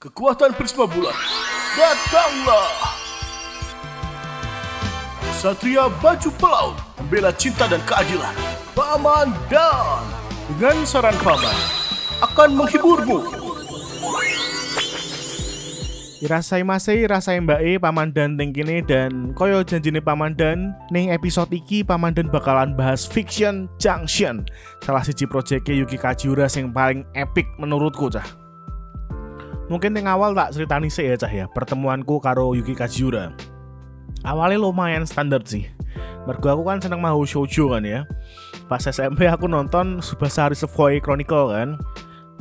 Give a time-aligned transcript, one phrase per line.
[0.00, 1.12] Kekuatan Prisma Bulan,
[1.76, 2.72] datanglah!
[5.36, 8.32] Satria Baju Pelaut, membela cinta dan keadilan.
[8.72, 10.00] Paman Dan,
[10.48, 11.52] dengan saran Paman,
[12.24, 13.28] akan menghiburmu.
[16.24, 21.12] Rasai masai rasai mbak E paman dan ting kene dan koyo janjine paman dan ning
[21.12, 24.48] episode iki paman dan bakalan bahas Fiction Junction
[24.84, 28.39] salah siji proyeknya Yuki Kajiura sing paling epic menurutku cah
[29.70, 33.30] mungkin yang awal tak ceritani sih ya cah ya pertemuanku karo Yuki Kajiura
[34.26, 35.70] awalnya lumayan standar sih
[36.28, 38.04] Mergo aku kan seneng mau shoujo kan ya
[38.68, 41.80] Pas SMP aku nonton Subasa Savoy Chronicle kan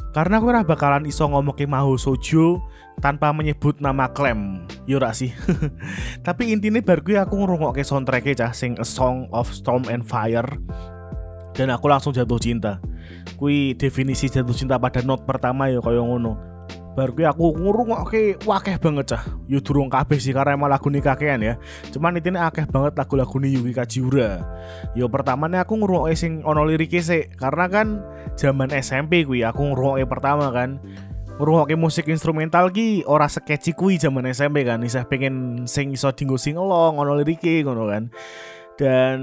[0.09, 2.65] karena aku ora bakalan iso ngomongin Maho Sojo
[2.97, 4.65] tanpa menyebut nama Clem.
[4.89, 5.29] Yo sih.
[6.25, 10.49] Tapi intinya baru gue aku ngrungokke soundtracknya cah sing A Song of Storm and Fire.
[11.53, 12.81] Dan aku langsung jatuh cinta.
[13.37, 16.48] Kui definisi jatuh cinta pada note pertama ya kaya ngono
[16.99, 19.23] bar gue aku ngrungokke wakeh banget cah.
[19.47, 21.55] Yo durung kabeh sih karena emang lagu nih kakean ya.
[21.95, 24.43] Cuman ini akeh banget lagu-lagu nih Yuki Kajiura.
[24.99, 28.03] Yo pertamanya aku ngrungokke sing ono liriknya sih karena kan
[28.35, 30.83] zaman SMP gue aku ngrungokke pertama kan.
[31.39, 36.35] Ngrungokke musik instrumental ki ora sketchy kui zaman SMP kan isah pengen sing iso dinggo
[36.35, 38.03] sing elong ono liriknya ngono kan.
[38.75, 39.19] Dan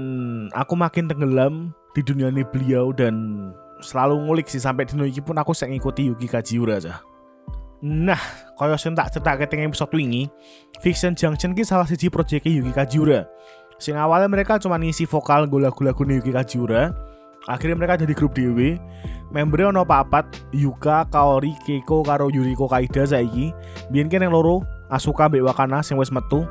[0.57, 3.37] aku makin tenggelam di dunia ini beliau dan
[3.85, 7.16] selalu ngulik sih sampai di iki pun aku sing ngikuti Yuki Kajiura aja.
[7.77, 8.17] Nah,
[8.57, 10.25] kaya sing tak cetak keting episode wingi,
[10.81, 13.29] Fiction Junction ki salah siji proyek Yuki Kajiura.
[13.77, 16.89] Sing awalnya mereka cuma ngisi vokal lagu-lagu Yuki Kajiura.
[17.45, 18.75] Akhirnya mereka jadi grup dewe.
[19.31, 23.53] Membernya ono papat, Yuka, Kaori, Keiko, karo Yuriko Kaida saiki.
[23.87, 26.43] Biyen yang loro, Asuka mbek Wakana sing wis metu.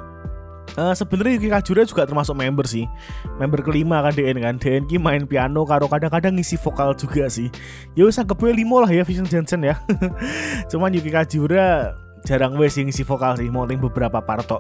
[0.75, 2.91] Uh, sebenarnya Yuki Kajura juga termasuk member sih.
[3.39, 4.55] Member kelima kan DN kan?
[4.59, 7.47] DN ki main piano karo kadang-kadang ngisi vokal juga sih.
[7.95, 9.79] Ya usah kepoe limo lah ya Vision Jensen ya.
[10.71, 11.95] Cuman Yuki Kajura
[12.27, 14.59] jarang wes ngisi vokal sih mau beberapa parto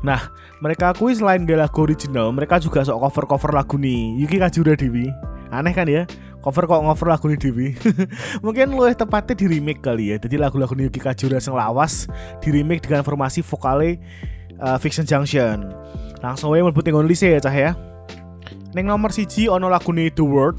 [0.00, 0.30] nah
[0.62, 5.10] mereka akui selain gak lagu original mereka juga sok cover-cover lagu nih Yuki Kajura Dewi.
[5.50, 6.06] Aneh kan ya?
[6.40, 7.68] Cover kok ngover lagu nih Dewi?
[8.46, 10.16] Mungkin lu tepatnya di remake kali ya.
[10.16, 12.06] Jadi lagu-lagu Yuki Kajura yang lawas
[12.38, 13.98] di remake dengan formasi vokalnya
[14.60, 15.72] uh, Fiction Junction.
[16.20, 17.72] Langsung aja mlebu tenggon lise ya cah ya.
[18.76, 20.56] Neng nomor siji ono nih The World.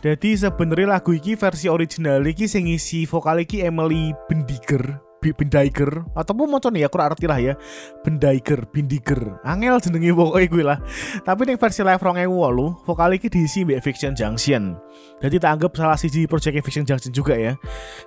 [0.00, 6.48] Jadi sebenarnya lagu iki versi original iki sing ngisi vokal iki Emily Bendiger Bendaiger ataupun
[6.48, 7.54] mau nih ya kurang arti lah ya.
[8.00, 10.78] Bendaiger Bindiger angel jenengi pokoknya gue lah.
[11.20, 14.80] Tapi nih versi live rong walu vokal ini diisi mbak Fiction Junction.
[15.20, 17.52] Jadi tak anggap salah siji project Fiction Junction juga ya.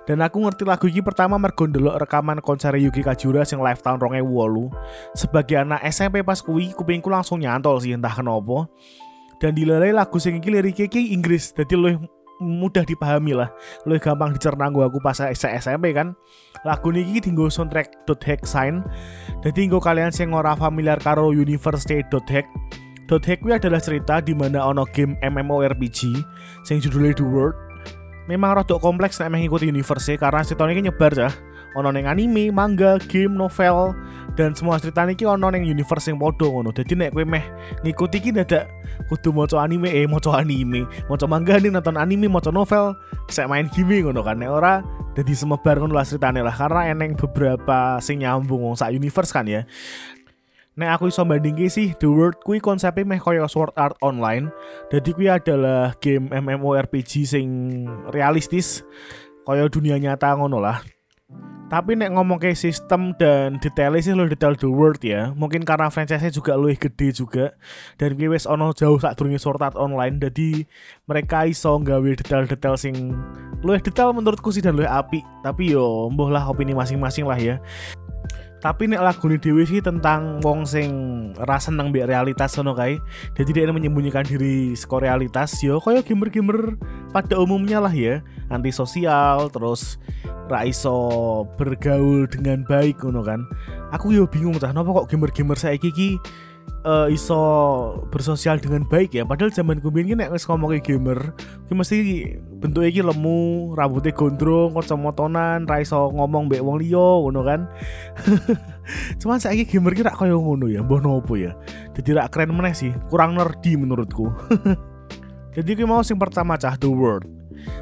[0.02, 4.18] Dan aku ngerti lagu ini pertama mergo rekaman konser Yuki Kajura yang live tahun rong
[4.26, 4.66] walu.
[5.14, 8.66] Sebagai anak SMP pas kui kupingku langsung nyantol sih entah kenapa.
[9.38, 11.54] Dan dilalai lagu sing iki liriknya Inggris.
[11.54, 11.90] Jadi lo
[12.42, 13.50] mudah dipahami lah.
[13.86, 16.14] Lebih gampang dicerna gue aku pas SMP kan.
[16.66, 18.82] Lagu niki tinggal soundtrack dot hack sign.
[19.42, 22.46] Jadi gue kalian sing ora familiar karo universe dot hack
[23.04, 26.00] dot hack adalah cerita di mana ono game MMORPG
[26.64, 27.56] sing judulnya The World.
[28.24, 31.28] Memang rada kompleks nek mengikuti universe karena ceritanya nyebar ya
[31.74, 33.92] ono neng anime, manga, game, novel
[34.34, 36.74] dan semua cerita niki ono neng universe yang podo ngono.
[36.74, 37.44] Jadi nek kowe meh
[37.86, 38.66] ngikuti iki dadak
[39.06, 42.94] kudu maca anime eh maca anime, maca manga nih nonton anime, maca novel,
[43.30, 44.82] saya main game ngono kan nek ora
[45.14, 49.62] jadi semebar ngono lah ceritane lah karena eneng beberapa sing nyambung sak universe kan ya.
[50.74, 54.50] Nek aku iso bandingke sih The World kui konsepnya meh koyo Sword Art Online.
[54.90, 57.46] Jadi kui adalah game MMORPG sing
[58.10, 58.82] realistis
[59.46, 60.82] koyo dunia nyata ngono lah.
[61.64, 65.32] Tapi nek ngomong ke sistem dan detailnya sih lo detail the world ya.
[65.32, 67.56] Mungkin karena franchise-nya juga lebih gede juga
[67.96, 70.20] dan wes ono jauh saat turunnya Sword Online.
[70.20, 70.68] Jadi
[71.08, 73.16] mereka iso nggawe detail-detail sing
[73.64, 75.20] lebih detail menurutku sih dan lebih api.
[75.40, 77.56] Tapi yo mbuh lah opini masing-masing lah ya
[78.64, 80.88] tapi nek ini dewi sih tentang wong sing
[81.36, 82.96] rasa seneng biar realitas sono kai
[83.36, 86.80] jadi dia menyembunyikan diri skor realitas yo koyo gamer-gamer
[87.12, 88.24] pada umumnya lah ya.
[88.48, 90.00] Antisosial terus
[90.48, 93.44] raiso bergaul dengan baik ngono kan.
[93.92, 96.16] Aku yo bingung cah nopo kok gamer-gamer saya kiki
[96.84, 97.40] uh, iso
[98.12, 99.24] bersosial dengan baik ya.
[99.26, 101.32] Padahal zaman kumbien nek ngomong gamer
[101.66, 101.96] ki mesti
[102.60, 107.60] bentuknya iki lemu rambutnya gondrong kacamotonan ra iso ngomong mbek wong liya ngono kan.
[109.20, 111.56] Cuman saiki gamer ki rak koyo ngono ya mbah nopo ya.
[111.96, 114.30] Jadi rak keren meneh sih kurang nerdy menurutku.
[115.56, 117.26] Jadi ki mau sing pertama cah The World.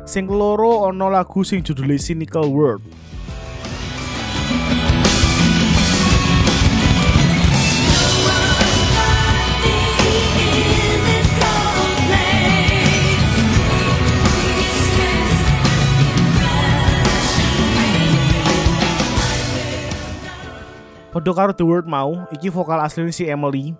[0.06, 3.11] Sing loro ono lagu sing judulnya Cynical World
[21.12, 23.76] Podo karo The Word mau, iki vokal asli si Emily,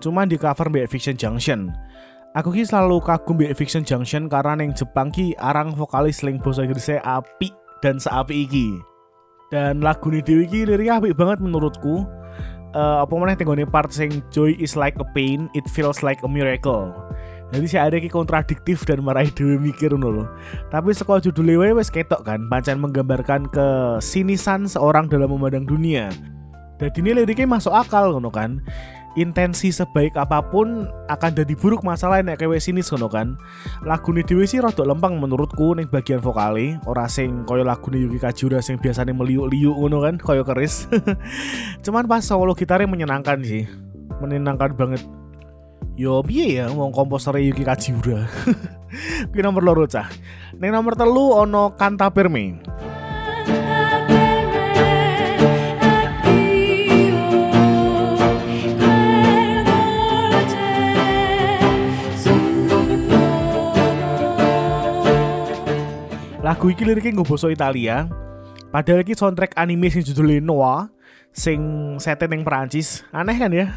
[0.00, 1.68] cuman di cover Mbak Fiction Junction.
[2.32, 6.64] Aku ki selalu kagum Mbak Fiction Junction karena neng Jepang ki arang vokalis ling bahasa
[6.64, 7.52] Inggrisnya api
[7.84, 8.68] dan seapi iki.
[9.52, 12.08] Dan lagu ini Dewi ki liriknya apik banget menurutku.
[12.72, 16.30] Uh, apa mana tenggone part sing joy is like a pain, it feels like a
[16.32, 16.96] miracle.
[17.52, 20.32] Jadi si ada ki kontradiktif dan marahi Dewi mikir loh.
[20.72, 26.08] Tapi sekolah judul wae wes ketok kan, pancen menggambarkan kesinisan seorang dalam memandang dunia.
[26.80, 28.64] Dan ini liriknya masuk akal ngono kan
[29.18, 33.34] intensi sebaik apa pun akan jadi buruk masalah nek kewe sinis ngono kan.
[33.82, 38.62] Lagune dhewe sih rada lempeng menurutku ning bagian vokale, ora sing kaya lagune Yuki Kajura
[38.62, 40.86] sing biasanya meliuk-liuk ngono kan, kaya keris.
[41.84, 43.66] Cuman pas solo gitarnya menyenangkan sih.
[44.22, 45.02] Menyenangkan banget.
[45.98, 48.30] Yo piye ya wong komposer Yuki Kajura.
[49.30, 50.06] Kuwi nomor loro cah.
[50.54, 52.62] Nomor telu ono Kanta Perme.
[66.50, 68.10] Lagu iki liriknya nggak basa Italia.
[68.74, 70.90] Padahal iki soundtrack anime sing judulnya Noah
[71.30, 71.60] sing
[72.02, 73.06] sete ning Perancis.
[73.14, 73.70] Aneh kan ya?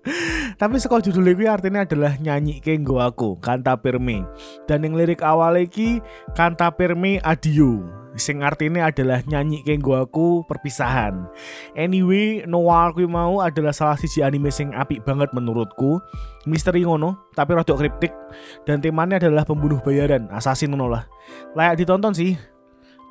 [0.60, 4.24] Tapi sekolah judul iki artinya adalah nyanyi ke nggo aku, Canta per me.
[4.64, 6.00] Dan yang lirik awal iki
[6.32, 7.84] Canta per me adio.
[8.14, 11.26] Sing artinya adalah nyanyi ke nggo aku perpisahan.
[11.74, 15.98] Anyway, Noah kuwi mau adalah salah siji anime sing apik banget menurutku.
[16.46, 18.14] Misteri ngono, tapi rada kriptik
[18.68, 21.04] dan temanya adalah pembunuh bayaran, assassin ngono lah.
[21.58, 22.38] Layak ditonton sih.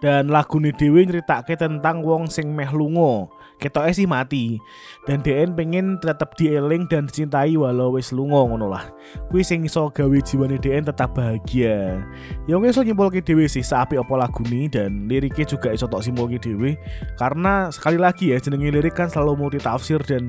[0.03, 3.31] Dan lagu ini Dewi nyeritake tentang wong sing meh lungo.
[3.63, 4.59] Ketoke sih mati.
[5.07, 8.91] Dan DN pengen tetap dieling dan dicintai walau wis lungo ngono lah.
[9.31, 12.03] Kuwi sing iso gawe jiwane DN tetap bahagia.
[12.43, 16.35] Ya iso nyimpulke dhewe sih sapi apa lagu ini dan liriknya juga iso tok simpulke
[16.43, 16.75] dhewe
[17.15, 20.27] karena sekali lagi ya jenenge lirik kan selalu multi tafsir dan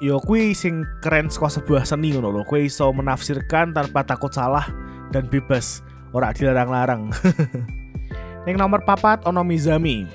[0.00, 2.42] yo kuwi sing keren saka sebuah seni ngono lho.
[2.48, 4.64] Kuwi iso menafsirkan tanpa takut salah
[5.12, 5.84] dan bebas
[6.16, 7.12] ora dilarang-larang.
[8.48, 10.08] Ning nomor papat ono Mizami.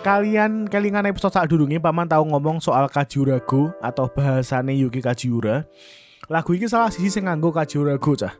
[0.00, 5.68] Kalian kelingan episode saat durunge paman tahu ngomong soal Kajurago atau bahasane Yuki Kajura.
[6.24, 8.32] Lagu ini salah sisi sing nganggo Kajurago cah.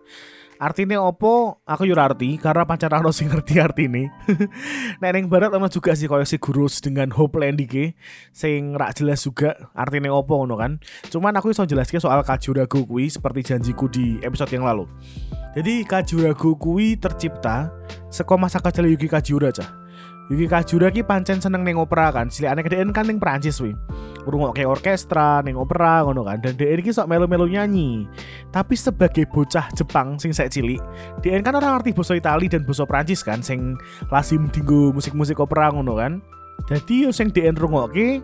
[0.56, 4.08] Artinya opo aku yo arti karena pacar ono sing ngerti artine.
[5.04, 7.92] Nek ning barat ono juga sih koyo si gurus dengan Hopeland iki
[8.32, 10.80] sing rak jelas juga artinya opo ngono kan.
[11.12, 14.88] Cuman aku iso jelaske soal Kajurago kuwi seperti janjiku di episode yang lalu.
[15.52, 17.68] Jadi Kajurago kuwi tercipta
[18.08, 19.79] saka masa kecil Yuki Kajura cah.
[20.30, 22.30] Yuki Kajura ki pancen seneng neng opera kan.
[22.30, 23.74] Cilikane kedean kan neng Prancis wi.
[24.22, 26.38] Ngrungokke orkestra neng opera ngono kan.
[26.38, 28.06] Dan DN ki sok melu-melu nyanyi.
[28.54, 30.78] Tapi sebagai bocah Jepang sing saya cilik,
[31.26, 33.74] DN kan orang ngerti basa Itali dan basa Prancis kan sing
[34.14, 36.22] lazim dinggo musik-musik opera ngono kan.
[36.70, 38.22] Jadi yo sing DN rungokke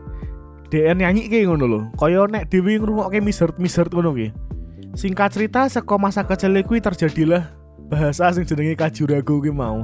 [0.71, 1.81] DN nyanyi ki ngono lho.
[1.99, 4.31] Kaya nek dhewe ngrungokke misert-misert ngono ki.
[4.95, 7.51] Singkat cerita saka masa kecil kuwi terjadilah
[7.91, 9.83] bahasa sing jenenge Kajurago ki mau.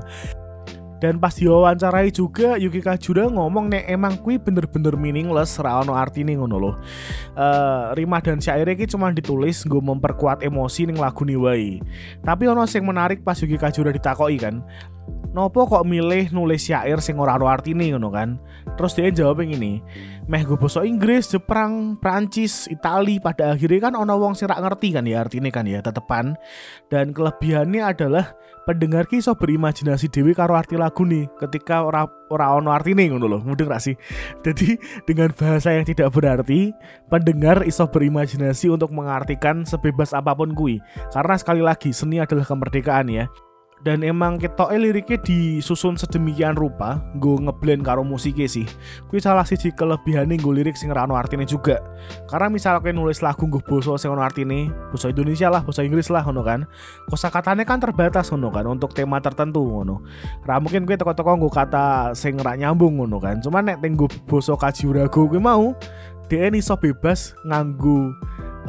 [1.03, 6.39] Dan pas diwawancarai juga Yuki Kajura ngomong nek emang kui bener-bener meaningless ra ono artine
[6.39, 6.75] ngono loh.
[7.35, 11.71] Uh, rimah dan syairnya ki cuma ditulis gue memperkuat emosi ning lagu nih wae.
[12.23, 14.63] Tapi ono sing menarik pas Yuki Kajura ditakoki kan.
[15.33, 18.37] Nopo kok milih nulis syair sing ora ono artine ngono kan?
[18.77, 19.81] Terus dia jawab yang ini,
[20.29, 25.09] meh gue bosok Inggris, Jepang, Prancis, Itali pada akhirnya kan ono wong sing ngerti kan
[25.09, 26.37] ya artine kan ya tetepan.
[26.93, 28.37] Dan kelebihannya adalah
[28.69, 33.41] pendengar ki berimajinasi dewi karo arti lagu nih ketika ora ora ono artine ngono loh
[33.43, 33.99] mudeng gak sih
[34.47, 36.71] jadi dengan bahasa yang tidak berarti
[37.11, 40.79] pendengar iso berimajinasi untuk mengartikan sebebas apa pun kui
[41.11, 43.27] karena sekali lagi seni adalah kemerdekaan ya
[43.83, 48.63] dan emang kita liriknya disusun sedemikian rupa gue ngeblend karo musiknya sih.
[49.11, 51.83] Kuwi salah siji kelebihannya gue lirik sing rano artinya juga.
[52.31, 56.23] Karena misalnya nulis lagu gue boso sing ono artinya boso Indonesia lah boso Inggris lah
[56.23, 56.63] ngono kan.
[57.11, 60.07] Kosakatanya kan terbatas ngono kan untuk tema tertentu ngono.
[60.47, 63.43] Ra mungkin gue toko-toko gue kata sing ra nyambung ngono kan.
[63.43, 65.75] Cuman nek tenggo boso kajiurago gue mau
[66.31, 68.15] dia ini so bebas nganggu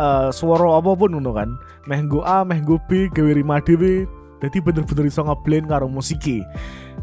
[0.02, 1.54] uh, suara apa pun ngono kan.
[1.86, 3.62] Meh A meh B gawe rima
[4.44, 6.44] jadi bener-bener iso ngeblend karo musiki.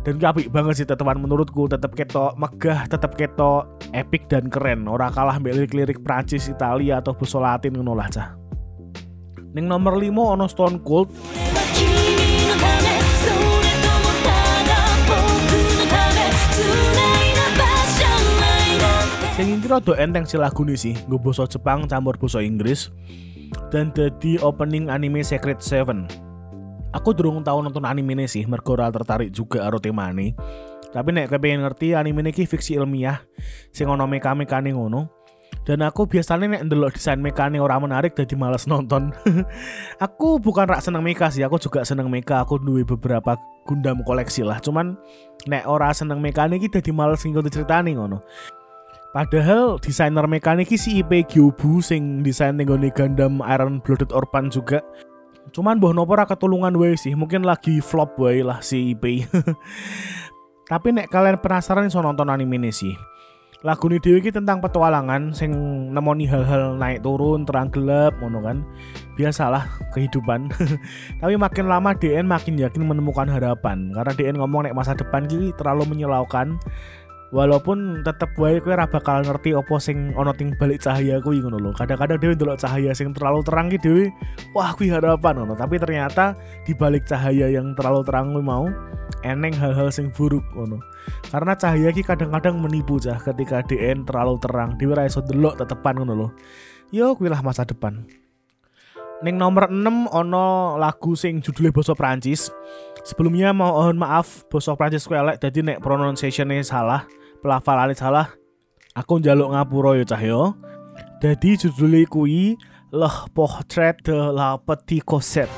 [0.05, 1.65] Dan apik banget sih tetepan menurutku.
[1.73, 3.65] Tetap keto megah tetap keto
[3.97, 4.85] epic dan keren.
[4.85, 8.37] Ora kalah mbek lirik-lirik Prancis Italia atau basa Latin ngono lah cah.
[9.57, 11.09] Ning nomor 5 ono Stone Cold.
[19.41, 21.17] Yang ini rada enteng sih lagu ini sih Gue
[21.49, 22.93] Jepang campur basa Inggris.
[23.73, 26.30] Dan jadi opening anime Secret Seven.
[26.91, 30.35] Aku durung tahu nonton anime ini sih, mergo tertarik juga karo temane.
[30.91, 33.23] Tapi nek pengen ngerti anime ini fiksi ilmiah
[33.71, 35.07] sing ono meka-mekane ngono.
[35.63, 39.15] Dan aku biasanya nek ndelok desain mekane ora menarik jadi males nonton.
[40.05, 42.43] aku bukan rak seneng meka sih, aku juga seneng meka.
[42.43, 44.59] Aku duwe beberapa Gundam koleksi lah.
[44.59, 44.99] Cuman
[45.47, 48.19] nek ora seneng mekane iki dadi males ngikuti ceritane ngono.
[49.11, 54.79] Padahal desainer mekanik si IP Gyobu sing desain nenggone Gundam Iron Blooded Orphan juga
[55.51, 59.25] Cuman boh nopo ra ketulungan wae sih, mungkin lagi flop wae lah si IP.
[60.71, 62.95] Tapi nek kalian penasaran iso nonton anime ini sih.
[63.61, 65.53] Lagu ini dewi tentang petualangan sing
[65.93, 68.65] nemoni hal-hal naik turun, terang gelap, ngono kan.
[69.21, 70.49] Biasalah kehidupan.
[71.21, 75.53] Tapi makin lama DN makin yakin menemukan harapan karena DN ngomong nek masa depan gini
[75.61, 76.57] terlalu menyilaukan
[77.31, 81.59] walaupun tetep wae kowe ora bakal ngerti opo sing ana ting balik cahaya kuwi ngono
[81.63, 81.71] lho.
[81.75, 84.05] Kadang-kadang dhewe ndelok cahaya sing terlalu terang ki dhewe
[84.55, 86.35] wah kuwi harapan ngono, tapi ternyata
[86.67, 88.67] di balik cahaya yang terlalu terang kuwi mau
[89.23, 90.83] eneng hal-hal sing buruk ngono.
[91.31, 96.03] Karena cahaya ki kadang-kadang menipu cah ketika DN terlalu terang, dhewe ora iso delok tetepan
[96.03, 96.29] ngono lho.
[96.91, 98.03] Yo kuwi lah masa depan.
[99.21, 102.49] Ning nomor 6 ono lagu sing judulnya basa Prancis.
[103.05, 107.05] Sebelumnya mohon maaf basa Prancis ku dadi nek pronunciation-nya salah
[107.41, 108.29] pelafalan salah
[108.93, 110.53] aku njaluk ngapura ya cah yo
[111.25, 112.57] jadi judulnya kui
[112.93, 115.53] Le Portrait de la Petite Cosette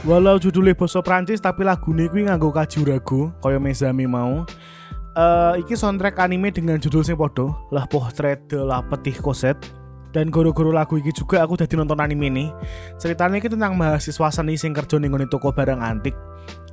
[0.00, 4.42] Walau judulnya basa Prancis tapi lagu ini kuwi nganggo kajurago kaya Mezami mau.
[5.14, 9.79] Uh, iki soundtrack anime dengan judul sing podo, Le Portrait de la Petite Cosette
[10.10, 12.46] dan guru-guru lagu iki juga aku udah nonton anime ini.
[12.98, 16.14] Ceritanya ini tentang mahasiswa seni sing kerja ning toko barang antik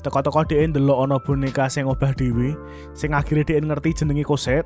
[0.06, 2.54] toko-toko dia ndelok ono boneka sing obah dewi
[2.94, 4.64] sing akhirnya dia ngerti jenengi koset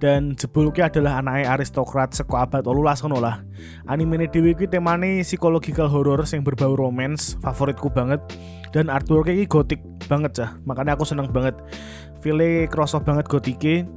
[0.00, 3.44] dan jebulnya adalah anaknya aristokrat seko abad olulas ngono lah.
[3.86, 8.20] Anime dewi ki temane psychological horror sing berbau romance favoritku banget
[8.72, 10.50] dan artworknya ini gotik banget cah.
[10.64, 11.58] Makanya aku seneng banget.
[12.20, 13.88] File kroso banget gotike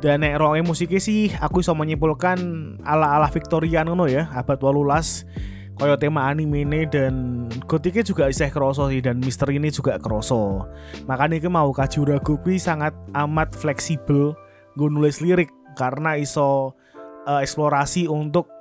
[0.00, 2.38] dan nek ronge musiknya sih aku bisa menyimpulkan
[2.82, 8.92] ala-ala Victorian ngono ya, abad 18 koyo tema anime ini dan gotiknya juga iseh kroso
[8.92, 10.68] sih dan misteri ini juga kroso.
[11.08, 14.36] Makanya ini mau Kajura Kuki sangat amat fleksibel
[14.76, 15.48] gue nulis lirik
[15.80, 16.76] karena iso
[17.24, 18.52] uh, eksplorasi untuk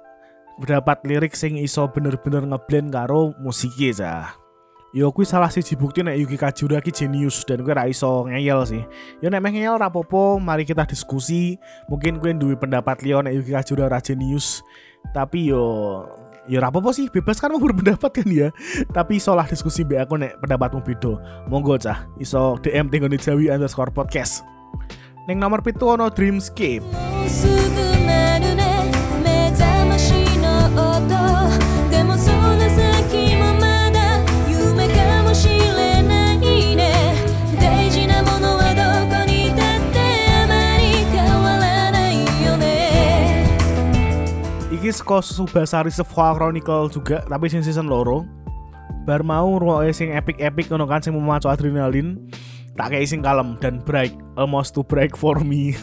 [0.64, 4.28] mendapat lirik sing iso bener-bener ngeblend karo musiknya cah.
[4.96, 8.64] Yo kuwi salah siji bukti nek Yuki Kajura ki jenius dan gue ra iso ngeyel
[8.64, 8.84] sih.
[9.20, 11.60] Yo nek meh ngeyel rapopo, mari kita diskusi.
[11.92, 14.64] Mungkin gue duwe pendapat liya nek Yuki Kajura ra jenius.
[15.12, 15.68] Tapi yo
[16.50, 18.50] yo rapopo sih bebas kan mau berpendapat kan ya.
[18.90, 21.46] Tapi iso lah diskusi be aku nek pendapatmu beda.
[21.46, 24.42] Monggo cah, iso DM tenggone Jawi underscore podcast.
[25.30, 26.82] Neng nomor pitu ono Dreamscape.
[44.90, 48.26] Iki saka Subasari Sephora Chronicle juga tapi sing season loro.
[49.06, 52.18] Bar mau ruwe sing epic-epic ngono kan sing memacu adrenalin
[52.74, 55.78] tak kayak sing kalem dan break almost to break for me.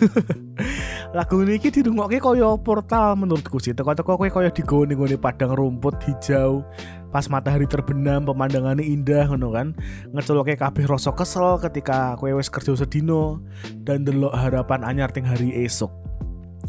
[1.16, 3.78] Lagu ini ki dirungokke koyo portal menurutku sih.
[3.78, 6.66] Teko-teko kowe koyo digowo ning padang rumput hijau
[7.14, 9.70] pas matahari terbenam pemandangannya indah ngono kan.
[10.10, 13.38] Ngecoloke kabeh rasa kesel ketika kowe wis kerja sedino
[13.86, 15.94] dan delok harapan anyar ting hari esok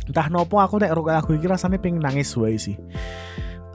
[0.05, 2.77] entah nopo aku nek lagu ini rasanya pengen nangis wae sih.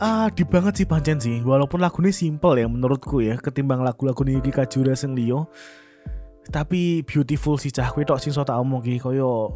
[0.03, 4.27] Ah di banget sih pancen sih walaupun lagu ini simple ya menurutku ya ketimbang lagu-lagu
[4.27, 5.47] Yuki Kajura sing liyo
[6.51, 9.55] tapi beautiful sih cah kuwi tok sing so tak omong ki koyo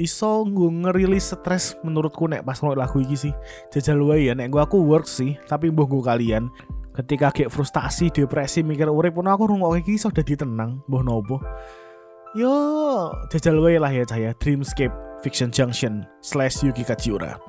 [0.00, 3.32] iso gue ngerilis stres menurutku nek pas ngelok lagu iki sih.
[3.70, 6.50] Jajal wae ya nek gue aku work sih tapi mbuh gue kalian.
[6.94, 11.38] Ketika kayak frustasi depresi mikir urip pun aku rungok iki iso dadi tenang mbuh nopo.
[12.34, 12.50] Yo
[13.30, 14.90] jajal wae lah ya cahaya dreamscape
[15.24, 17.40] Fiction Junction slash Yuki Kajiura.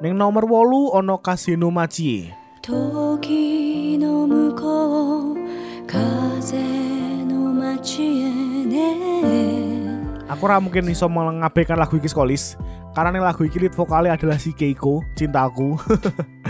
[0.00, 2.32] Neng nomor wolu ono Casino Machi.
[2.64, 5.36] Toki no mukou
[5.84, 6.64] kaze
[7.28, 8.24] no machi
[8.64, 8.88] ne.
[10.32, 12.56] Aku ora mungkin iso mengabaikan lagu iki skolis
[12.96, 15.76] karena nih lagu iki lead vokalnya adalah si Keiko, cintaku.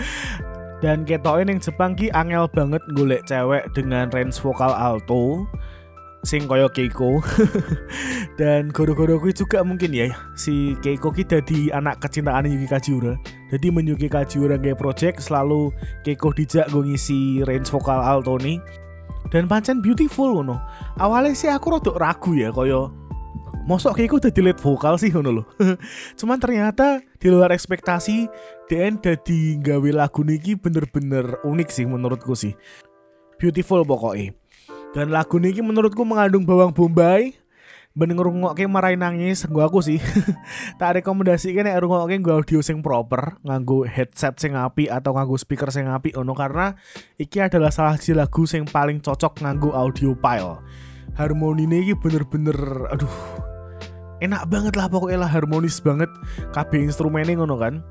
[0.83, 5.43] Dan ketoke ning Jepang ki angel banget golek cewek dengan range vokal alto
[6.23, 7.19] sing koyo Keiko.
[8.39, 13.19] Dan goro-goro gue juga mungkin ya si Keiko kita di anak kecintaan Yuki Kajiura.
[13.51, 15.69] Jadi menyuki Kajiura gaya project selalu
[16.07, 18.57] Keiko dijak gue ngisi range vokal alto nih
[19.29, 20.57] dan pancen beautiful ngono.
[20.97, 23.03] Awalnya sih aku rada ragu ya koyo
[23.63, 25.47] mosok kayak udah delete vokal sih ngono loh
[26.19, 28.27] cuman ternyata di luar ekspektasi
[28.67, 32.55] DN dadi gawe lagu niki bener-bener unik sih menurutku sih.
[33.39, 34.42] Beautiful pokoknya
[34.93, 37.33] dan lagu niki menurutku mengandung bawang bombay.
[37.93, 40.01] Bening ngrungokke marai nangis gua aku sih.
[40.81, 45.69] Tak rekomendasi nek ngrungokke gua audio sing proper nganggo headset sing api atau nganggo speaker
[45.69, 46.73] sing api ono karena
[47.21, 50.57] iki adalah salah satu lagu sing paling cocok nganggo audio file
[51.13, 52.57] harmoni ini bener-bener
[52.89, 53.13] aduh
[54.17, 56.09] enak banget lah pokoknya lah harmonis banget
[56.55, 57.85] KB instrumennya ngono kan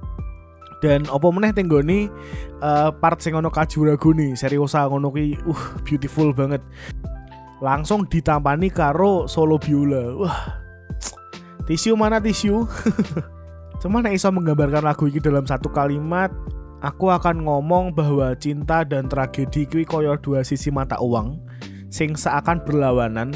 [0.82, 2.10] dan opo meneh tenggoni
[2.58, 6.60] uh, part sing ono kajuragu nih seriosa ngono ki uh beautiful banget.
[7.62, 10.18] Langsung ditampani karo solo biola.
[10.18, 10.62] Wah
[11.66, 12.66] tisu mana tisu
[13.82, 16.30] cuman nek iso menggambarkan lagu ini dalam satu kalimat
[16.82, 21.38] aku akan ngomong bahwa cinta dan tragedi kuwi koyo dua sisi mata uang
[21.90, 23.30] sing seakan berlawanan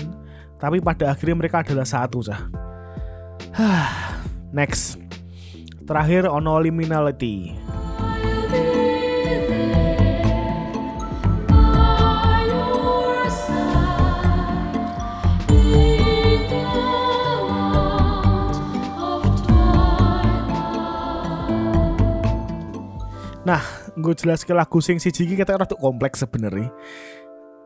[0.58, 2.48] tapi pada akhirnya mereka adalah satu cah.
[4.56, 5.05] Next
[5.86, 7.54] terakhir ono liminality
[23.46, 23.62] Nah,
[23.94, 26.66] gue jelas ke lagu sing si Jiki kita rada kompleks sebenarnya.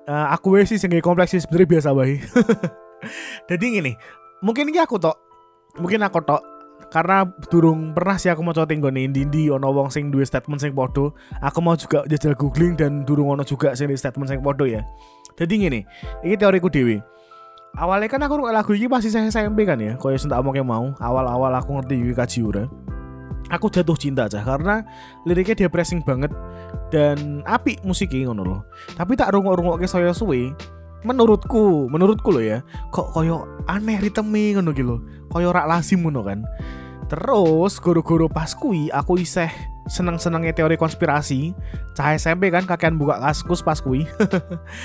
[0.04, 2.20] Uh, aku sih sing kompleks sih sebenarnya biasa bayi.
[3.48, 3.92] Jadi gini,
[4.44, 5.16] mungkin ini aku tok,
[5.80, 6.50] mungkin aku tok
[6.90, 10.59] karena durung pernah sih aku mau coba tinggal nih Indi ono wong sing dua statement
[10.59, 14.66] sing podo aku mau juga jajal googling dan durung ono juga sing statement sing podo
[14.66, 14.82] ya.
[15.38, 15.80] Jadi gini
[16.26, 16.99] ini teoriku dewi
[17.78, 20.87] awalnya kan aku lagu ini pasti saya SMP kan ya yang tak mau mau.
[20.99, 22.64] Awal-awal aku ngerti Yuki Kajiura.
[23.50, 24.87] Aku jatuh cinta aja karena
[25.26, 26.31] liriknya depressing banget
[26.90, 28.61] dan api musiknya ngono loh
[28.98, 30.53] tapi tak rungok-rungok ke saya suwe
[31.00, 32.60] menurutku menurutku loh ya
[32.92, 35.00] kok koyo aneh ritme ngono gitu
[35.32, 36.44] koyo rak lazim ngono kan.
[37.10, 39.50] Terus guru-guru pas kui aku iseh
[39.90, 41.50] seneng-senengnya teori konspirasi.
[41.98, 44.06] Cahaya SMP kan kakean buka kaskus pas kui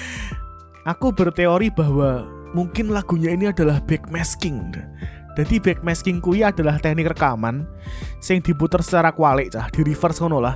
[0.89, 4.73] aku berteori bahwa mungkin lagunya ini adalah backmasking.
[5.36, 7.67] Jadi backmasking kui adalah teknik rekaman
[8.23, 10.56] sing diputer secara kualik cah, di reverse ngono lah.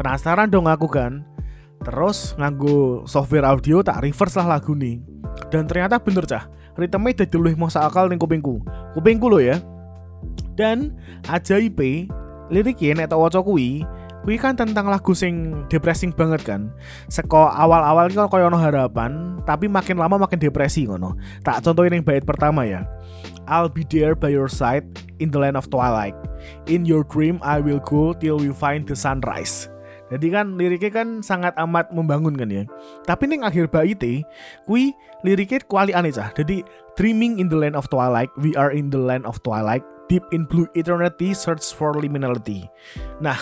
[0.00, 1.20] Penasaran dong aku kan.
[1.80, 5.00] Terus nganggo software audio tak reverse lah lagu nih.
[5.48, 8.60] Dan ternyata bener cah, ritme dadi luwih masa akal ning kupingku.
[8.92, 9.58] Kupingku lo ya.
[10.54, 10.92] Dan
[11.24, 11.80] ajaib
[12.50, 13.86] liriknya nek tak waca kuwi
[14.20, 16.68] Kui kan tentang lagu sing depressing banget kan.
[17.08, 21.16] Seko awal-awal kan koyo ono harapan, tapi makin lama makin depresi ngono.
[21.40, 22.84] Tak contohin yang bait pertama ya.
[23.48, 24.84] I'll be there by your side
[25.24, 26.16] in the land of twilight.
[26.68, 29.72] In your dream I will go till we find the sunrise.
[30.10, 32.66] Jadi kan liriknya kan sangat amat membangun kan ya.
[33.06, 34.02] Tapi neng akhir bait
[34.66, 34.92] kui
[35.22, 36.34] liriknya kuali aneh cah.
[36.34, 36.66] Jadi
[36.98, 40.44] dreaming in the land of twilight, we are in the land of twilight, deep in
[40.44, 42.66] blue eternity, search for liminality.
[43.22, 43.38] Nah,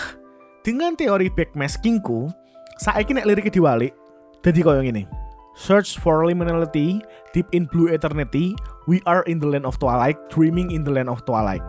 [0.61, 2.29] dengan teori backmaskingku
[2.77, 3.93] saiki nek liriknya diwalik
[4.39, 5.03] jadi koyo ini
[5.59, 7.03] Search for liminality,
[7.35, 8.55] deep in blue eternity,
[8.87, 11.59] we are in the land of twilight, dreaming in the land of twilight.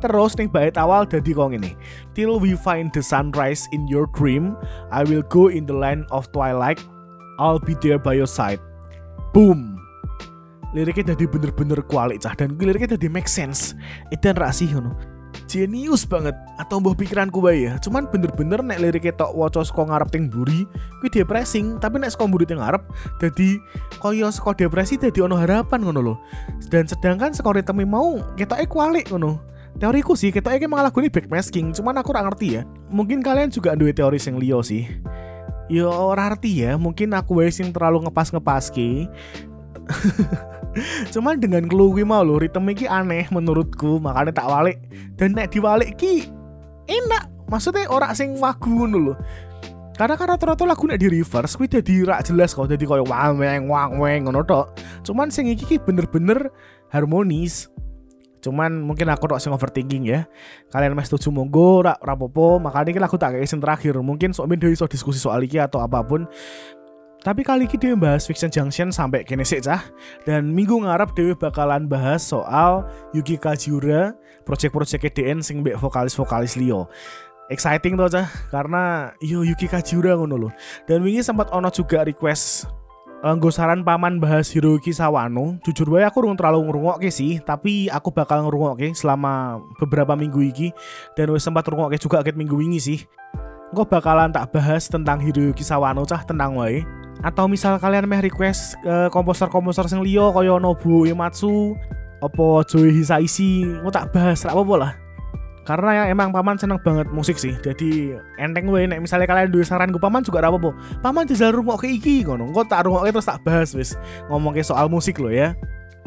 [0.00, 1.76] Terus nih bait awal jadi kong ini.
[2.16, 4.56] Till we find the sunrise in your dream,
[4.88, 6.80] I will go in the land of twilight,
[7.36, 8.60] I'll be there by your side.
[9.36, 9.76] Boom.
[10.72, 13.74] Liriknya jadi bener-bener kualik cah dan liriknya jadi make sense.
[14.14, 14.94] Itu rasih ngono
[15.50, 20.08] genius banget atau mbah pikiranku bae ya cuman bener-bener nek lirik tok waca saka ngarep
[20.14, 20.62] ting buri
[21.02, 22.82] kuwi depressing tapi nek saka buri ting ngarep
[23.18, 23.58] dadi
[23.98, 26.18] kaya saka depresi dadi ono harapan ngono loh
[26.70, 29.42] dan sedangkan saka ritme mau ketoke kualik ngono
[29.80, 32.62] teoriku sih iki malah lagune backmasking cuman aku ora ngerti ya
[32.92, 34.84] mungkin kalian juga duwe teori sing liyo sih
[35.72, 39.08] yo ora arti ya mungkin aku wae sing terlalu ngepas-ngepas ki
[41.14, 44.78] Cuman dengan clue gue mau lo ritme iki aneh menurutku, makanya tak walik.
[45.18, 46.30] Dan nek diwalik ki
[46.86, 47.26] enak.
[47.50, 49.18] Maksudnya orang sing wagu lho.
[49.98, 53.42] Karena karena rata lagu nek di reverse kuwi dadi rak jelas kok dadi koyo wang
[53.42, 54.46] weng wang weng ngono.
[55.02, 56.54] Cuman sing iki bener-bener
[56.94, 57.66] harmonis.
[58.40, 60.24] Cuman mungkin aku tok sing overthinking ya.
[60.72, 63.94] Kalian masih setuju monggo rak rapopo, makanya iki lagu tak kayak terakhir.
[64.00, 66.24] Mungkin sok iso diskusi soal iki atau apa pun.
[67.20, 69.84] Tapi kali ini dia bahas Fiction Junction sampai kene sih cah.
[70.24, 74.16] Dan minggu ngarep Dewi bakalan bahas soal Yuki Kajiura,
[74.48, 76.88] project-project EDN sing mbek vokalis-vokalis Leo.
[77.52, 80.52] Exciting tuh cah, karena yo Yuki Kajiura ngono loh.
[80.88, 82.64] Dan wingi sempat ono juga request
[83.20, 85.60] Anggo saran paman bahas Hiroki Sawano.
[85.60, 90.72] Jujur wae aku urung terlalu ngrungokke sih, tapi aku bakal ngrungokke selama beberapa minggu iki
[91.20, 93.04] dan wis sempat ngrungokke juga akhir minggu wingi sih.
[93.76, 96.80] Gue bakalan tak bahas tentang Hiroki Sawano cah tenang wae
[97.20, 101.76] atau misal kalian meh request uh, komposer-komposer sing liya kaya Nobuo Uematsu
[102.24, 104.92] apa Joe Hisaishi mau tak bahas ra apa-apa lah
[105.70, 107.54] karena ya emang paman seneng banget musik sih.
[107.62, 110.58] Jadi enteng gue nek misalnya kalian duwe saran gue paman juga apa
[110.98, 112.50] paman jajal rumok ke iki ngono.
[112.50, 113.94] Kok tak rumok terus tak bahas wis.
[114.26, 115.54] Ngomong ke soal musik lo ya.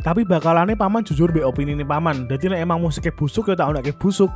[0.04, 2.28] Tapi bakalannya paman jujur be opini nih paman.
[2.28, 4.28] Jadi nek emang musiknya busuk ya tak kayak busuk.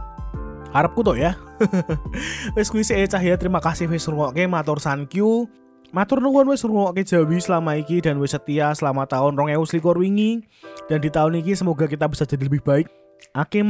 [0.71, 1.35] Harapku tuh ya.
[2.55, 3.35] Wis kuwi sih cahya.
[3.35, 5.51] Terima kasih wis ke matur sankyu
[5.95, 10.43] Matur nuwun wis ngrungokke Jawi selama iki dan wis setia selama tahun 2021 wingi.
[10.87, 12.87] Dan di tahun ini semoga kita bisa jadi lebih baik.
[13.35, 13.63] Ake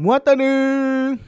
[0.00, 1.18] またね